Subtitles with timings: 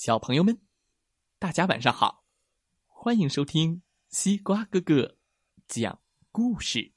[0.00, 0.58] 小朋友们，
[1.38, 2.24] 大家晚上好！
[2.86, 5.18] 欢迎收听西瓜哥哥
[5.68, 6.00] 讲
[6.32, 6.94] 故事。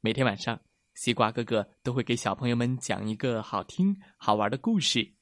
[0.00, 0.62] 每天晚上，
[0.92, 5.14] 西瓜哥哥都会给小朋友们讲一个好听、好玩的故事，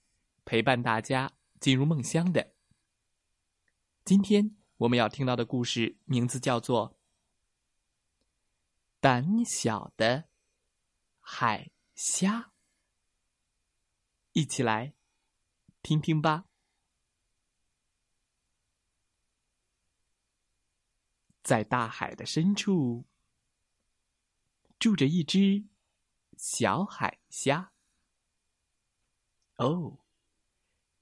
[0.44, 2.54] 陪伴大家进入梦乡的。
[4.04, 6.90] 今天我们要听到的故事名字叫做
[8.98, 10.24] 《胆小的
[11.20, 12.40] 海虾》，
[14.32, 14.92] 一起来
[15.80, 16.46] 听听吧。
[21.44, 23.04] 在大海的深处，
[24.78, 25.62] 住着一只
[26.38, 27.74] 小海虾。
[29.56, 29.98] 哦，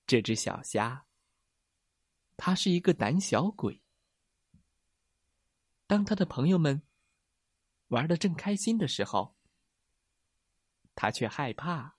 [0.04, 1.06] 这只小虾，
[2.36, 3.80] 它是一个胆小鬼。
[5.86, 6.82] 当他的朋友们
[7.88, 9.36] 玩的正开心的时候，
[10.96, 11.96] 他却害怕，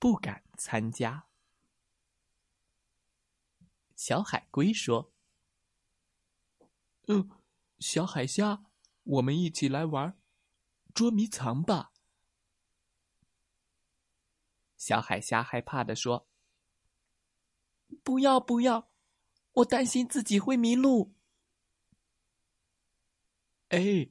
[0.00, 1.28] 不敢参加。
[3.94, 5.12] 小海龟说
[7.06, 7.30] ：“嗯。”
[7.84, 8.64] 小海虾，
[9.02, 10.18] 我们一起来玩
[10.94, 11.92] 捉迷藏吧。
[14.78, 16.26] 小海虾害怕的说
[18.02, 18.90] ：“不要不要，
[19.52, 21.14] 我担心自己会迷路。”
[23.68, 24.08] 哎，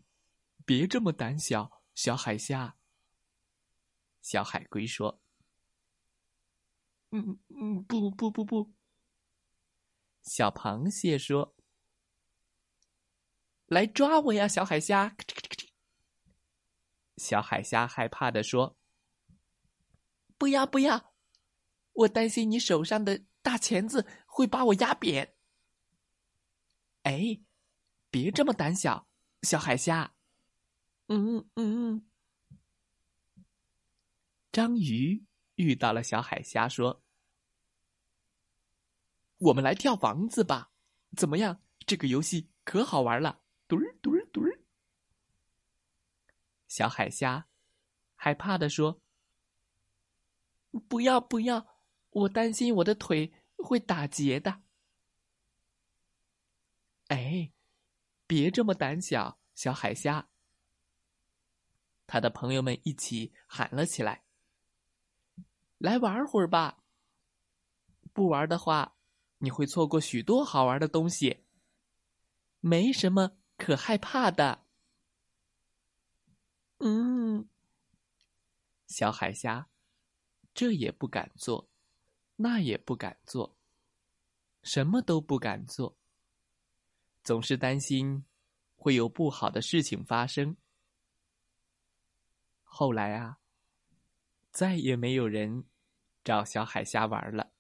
[0.66, 2.78] 别这么胆小，小海虾。
[4.22, 5.20] 小海龟说
[7.10, 8.72] ：“嗯嗯，不不不不。”
[10.22, 11.56] 小螃蟹说。
[13.67, 15.16] 来抓我呀，小海虾！
[17.17, 18.78] 小海虾害怕的说
[20.38, 21.14] ：“不要不要，
[21.94, 25.36] 我担心你手上的大钳子会把我压扁。”
[27.03, 27.42] 哎，
[28.09, 29.08] 别这么胆小，
[29.42, 30.16] 小海虾！
[31.08, 32.09] 嗯嗯嗯。
[34.52, 37.03] 章鱼遇到了小海虾，说
[39.38, 40.72] ：“我们来跳房子吧，
[41.17, 41.61] 怎么样？
[41.86, 43.42] 这个游戏可好玩了。”
[43.74, 44.60] 嘟儿嘟儿嘟儿，
[46.67, 47.48] 小海虾
[48.14, 49.02] 害怕的说
[50.88, 51.82] ：“不要不要，
[52.12, 54.62] 我担心我的腿会打结的。”
[57.10, 57.52] 哎，
[58.28, 60.30] 别这么胆小，小海虾。
[62.06, 64.23] 他的朋友们一起喊了起来
[65.80, 66.83] ：“来玩会儿吧！
[68.14, 68.95] 不玩的话，
[69.39, 71.48] 你会错过许多好玩的东西。
[72.60, 74.65] 没什么。”可害怕的，
[76.80, 77.47] 嗯，
[78.87, 79.69] 小海虾，
[80.53, 81.69] 这也不敢做，
[82.36, 83.55] 那也不敢做，
[84.64, 85.95] 什么都不敢做，
[87.23, 88.25] 总是担心
[88.75, 90.58] 会有不好的事情发生。
[92.64, 93.37] 后来啊，
[94.52, 95.64] 再也没有人
[96.23, 97.53] 找小海虾玩了，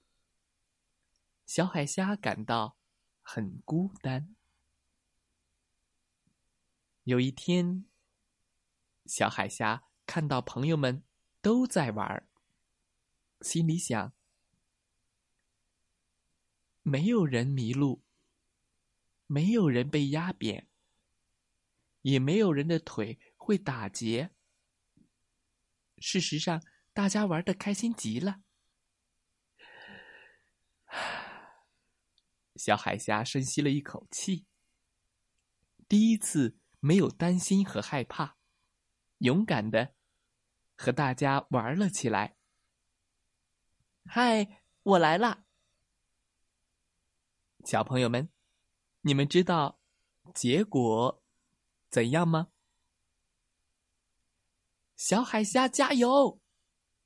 [1.45, 2.75] 小海虾感到
[3.21, 4.35] 很孤单。
[7.03, 7.83] 有一天，
[9.05, 11.03] 小海虾看到朋友们
[11.41, 12.29] 都在玩儿，
[13.41, 14.13] 心里想：
[16.81, 18.05] 没有人迷路，
[19.27, 20.69] 没有人被压扁，
[22.03, 24.31] 也没有人的腿会打结。
[25.97, 28.43] 事实上，大家玩的开心极了。
[32.55, 34.45] 小海虾深吸了一口气，
[35.89, 36.59] 第一次。
[36.85, 38.35] 没有担心和害怕，
[39.19, 39.95] 勇敢的
[40.75, 42.35] 和大家玩了起来。
[44.05, 45.45] 嗨，我来了，
[47.63, 48.27] 小朋友们，
[48.99, 49.79] 你们知道
[50.33, 51.23] 结果
[51.89, 52.49] 怎样吗？
[54.97, 56.41] 小海虾加油！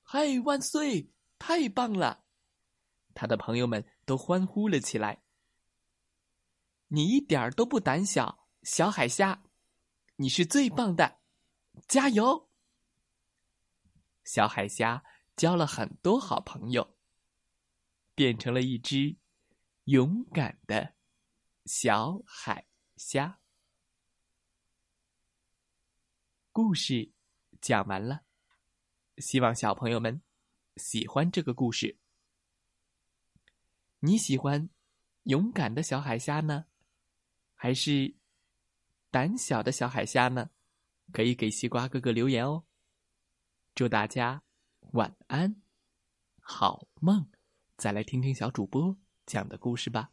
[0.01, 1.11] 嗨，万岁！
[1.37, 2.23] 太棒了！
[3.13, 5.21] 他的朋友们都欢呼了起来。
[6.87, 9.43] 你一点儿都不胆小，小海虾。
[10.19, 11.19] 你是最棒的，
[11.87, 12.49] 加油！
[14.23, 15.03] 小海虾
[15.35, 16.97] 交了很多好朋友，
[18.15, 19.15] 变成了一只
[19.83, 20.95] 勇敢的
[21.65, 22.65] 小海
[22.95, 23.39] 虾。
[26.51, 27.11] 故事
[27.61, 28.23] 讲完了，
[29.19, 30.23] 希望小朋友们
[30.77, 31.99] 喜欢这个故事。
[33.99, 34.67] 你喜欢
[35.25, 36.65] 勇敢的小海虾呢，
[37.53, 38.16] 还是？
[39.09, 40.49] 胆小的小海虾呢，
[41.11, 42.65] 可以给西瓜哥哥留言哦。
[43.73, 44.43] 祝大家
[44.91, 45.61] 晚安，
[46.39, 47.29] 好梦。
[47.77, 50.11] 再来听听小主播讲的故事吧。